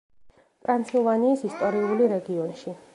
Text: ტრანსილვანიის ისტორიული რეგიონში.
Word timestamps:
ტრანსილვანიის 0.63 1.47
ისტორიული 1.53 2.13
რეგიონში. 2.19 2.79